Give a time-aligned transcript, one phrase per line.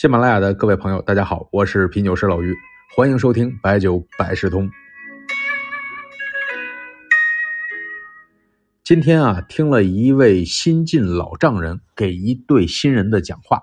[0.00, 2.56] 喜马拉雅的各位朋友，大家好，我是品酒师老于，
[2.96, 4.66] 欢迎收听白酒百事通。
[8.82, 13.62] 今天啊，听了一位新晋老丈人给一对新人的讲话，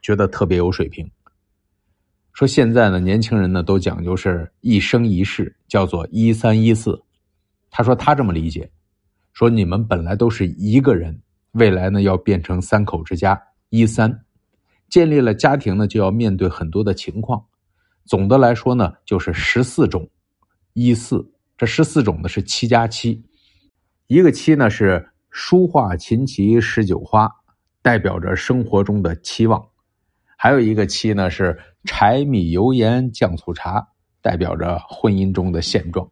[0.00, 1.10] 觉得特别有水平。
[2.32, 7.02] 说现在呢，年轻人呢都讲究是一生一世，叫做一三一四。
[7.72, 8.70] 他说他这么理解，
[9.32, 11.20] 说你们本来都是一个人，
[11.54, 13.36] 未来呢要变成三口之家，
[13.70, 14.16] 一三。
[14.92, 17.42] 建立了家庭呢，就要面对很多的情况。
[18.04, 20.06] 总的来说呢，就是十四种，
[20.74, 21.32] 一四。
[21.56, 23.24] 这十四种呢是七加七，
[24.06, 27.26] 一个七呢是书画琴棋诗酒花，
[27.80, 29.58] 代表着生活中的期望；
[30.36, 33.88] 还有一个七呢是柴米油盐酱醋茶，
[34.20, 36.06] 代表着婚姻中的现状。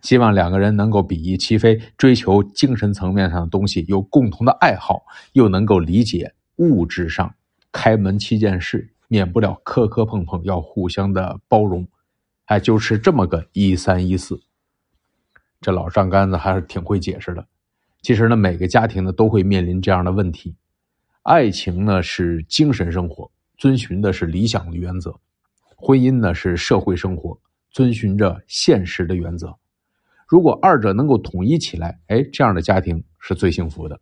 [0.00, 5.02] 希望两个人能够比翼齐飞，追求精神层面上的东西，有共同的爱好，
[5.34, 7.34] 又能够理解物质上。
[7.76, 11.86] 开门七件事，免不了磕磕碰碰，要互相的包容，
[12.46, 14.40] 哎，就是这么个一三一四。
[15.60, 17.46] 这老丈杆子还是挺会解释的。
[18.00, 20.56] 其实呢，每个家庭呢都会面临这样的问题。
[21.22, 25.10] 爱情呢是精神生活，遵循的是理想的原则；
[25.76, 27.38] 婚姻呢是社会生活，
[27.70, 29.54] 遵循着现实的原则。
[30.26, 34.00] 如果二者能够统一起来，哎，这样的家庭是最幸福的。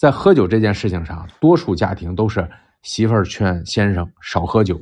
[0.00, 4.80] 在喝酒这件事情上，多数家庭都是媳妇儿劝先生少喝酒，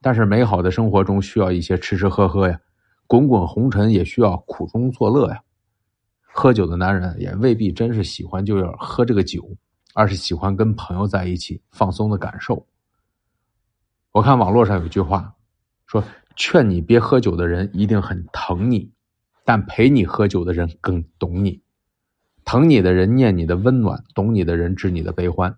[0.00, 2.60] 但是美好的生活中需要一些吃吃喝喝呀，
[3.08, 5.42] 滚滚红尘也需要苦中作乐呀。
[6.20, 9.56] 喝酒的男人也未必真是喜欢就要喝这个酒，
[9.92, 12.64] 而是喜欢跟朋友在一起放松的感受。
[14.12, 15.34] 我看网络上有句话，
[15.84, 16.04] 说
[16.36, 18.92] 劝你别喝酒的人一定很疼你，
[19.44, 21.60] 但陪你喝酒的人更懂你。
[22.44, 25.56] 疼你的人念你的温暖，懂你的人知你的悲欢。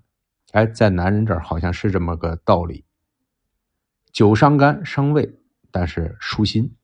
[0.53, 2.85] 哎，在男人这儿好像是这么个道理。
[4.13, 5.41] 酒伤肝伤胃，
[5.71, 6.77] 但是舒心。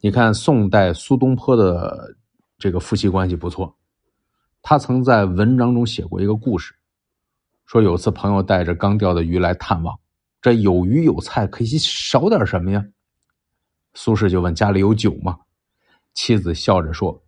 [0.00, 2.16] 你看宋代苏东坡的
[2.58, 3.76] 这个夫妻关系不错，
[4.60, 6.74] 他曾在文章中写过一个故事，
[7.64, 9.98] 说有次朋友带着刚钓的鱼来探望，
[10.42, 12.84] 这有鱼有菜，可以少点什么呀？
[13.94, 15.38] 苏轼就问家里有酒吗？
[16.12, 17.25] 妻子笑着说。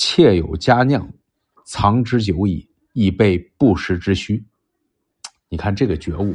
[0.00, 1.06] 妾有佳酿，
[1.66, 4.42] 藏之久矣，以备不时之需。
[5.50, 6.34] 你看这个觉悟，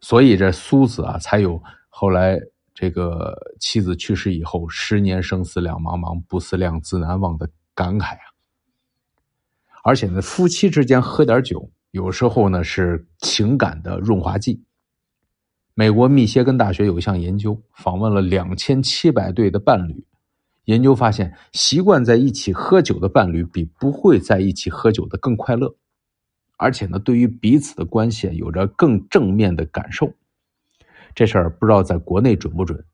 [0.00, 2.40] 所以这苏子啊，才有后来
[2.72, 8.24] 这个妻子去世以后，十年生死两茫茫，不思量，自难忘的感慨啊。
[9.84, 14.64] 而且呢，夫妻之间喝点酒，有时候呢是情感的润滑剂。
[15.74, 20.02] 美国密歇根大学有一项研究，访问了两千七百对的伴侣。
[20.66, 25.74] 研究发现，习惯在一起喝酒的伴侣比不会在一起喝酒的更快乐，
[26.56, 30.12] 而且呢，对于彼此的关系有着更正面的感受。
[31.14, 32.84] 这事儿不知道在国内准不准，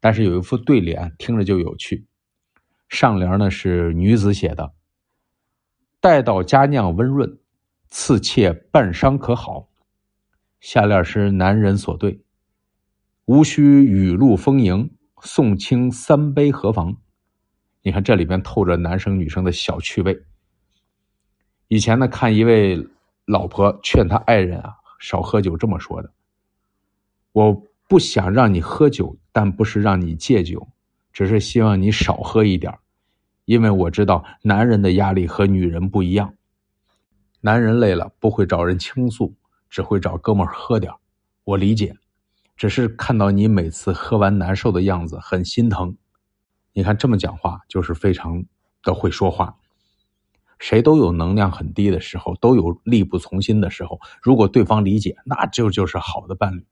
[0.00, 2.06] 但是有一副对联听着就有趣。
[2.88, 4.72] 上联呢是女子写的
[6.00, 7.38] ：“待到佳酿温润，
[7.88, 9.68] 赐妾半觞可好。”
[10.60, 12.22] 下联是男人所对
[13.26, 14.90] ：“无需雨露丰盈，
[15.22, 16.94] 送清三杯何妨。”
[17.82, 20.22] 你看这里边透着男生女生的小趣味。
[21.68, 22.86] 以前呢，看一位
[23.24, 26.12] 老婆劝他爱人啊少喝酒，这么说的
[27.32, 30.68] ：“我不想让你喝酒，但不是让你戒酒，
[31.12, 32.78] 只是希望你少喝一点
[33.46, 36.34] 因为我知道男人的压力和女人不一样。
[37.40, 39.34] 男人累了不会找人倾诉，
[39.68, 40.92] 只会找哥们喝点
[41.42, 41.96] 我理解，
[42.56, 45.96] 只是看到你每次喝完难受的样子，很心疼。”
[46.74, 48.44] 你看这么讲话，就是非常
[48.82, 49.56] 的会说话。
[50.58, 54.00] 谁都有能量很低的时候，都有力不从心的时候。
[54.22, 56.64] 如果对方理解，那就就是好的伴侣。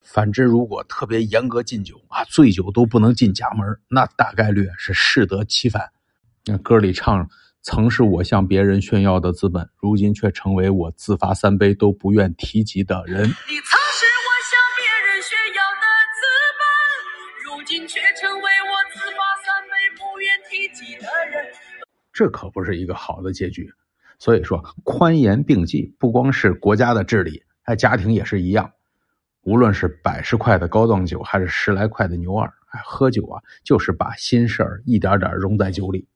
[0.00, 5.90] 反之，如果特别严格禁酒啊，醉酒都不能进家门，那大概率是适得其反。
[6.46, 7.28] 那歌里唱
[7.60, 13.28] ：“曾是我向别人炫耀的资本，如今却成为我自罚三杯都不愿提及的人。”
[17.74, 21.52] 今却成为我自罚三杯不愿提及的人
[22.12, 23.68] 这可不是一个好的结局，
[24.20, 28.70] 所以说宽严并济，不光是国家的治理，哎，家庭也是一样。
[29.42, 36.06] 无论是百十块的高档酒，还是十来块的牛二，哎，喝酒啊，就是把心事儿一点点融在酒里。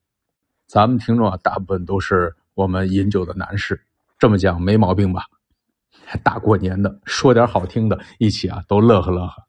[0.69, 3.82] 咱们听众啊，大部分都是我们饮酒的男士，
[4.16, 5.25] 这么讲没毛病吧？
[6.22, 9.47] 大过年的，说点好听的，一起啊都乐呵乐呵。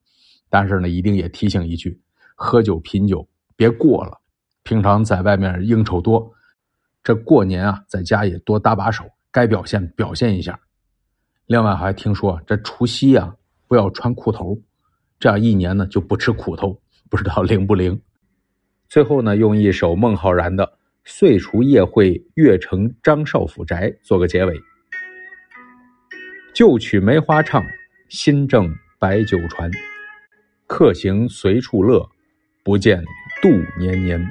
[0.49, 2.01] 但是呢，一定也提醒一句：
[2.35, 4.19] 喝酒品酒别过了。
[4.63, 6.33] 平常在外面应酬多。
[7.01, 10.59] 这过年啊，在家也多搭把手，该表现表现一下。
[11.45, 13.35] 另外还听说这除夕啊
[13.67, 14.61] 不要穿裤头，
[15.19, 16.79] 这样一年呢就不吃苦头，
[17.09, 17.99] 不知道灵不灵。
[18.87, 20.65] 最后呢，用一首孟浩然的
[21.05, 24.59] 《岁除夜会月城张少府宅》做个结尾：
[26.53, 27.63] 旧曲梅花唱，
[28.09, 29.71] 新正白酒传。
[30.69, 32.07] 客行随处乐，
[32.63, 33.03] 不见
[33.41, 34.23] 度年年。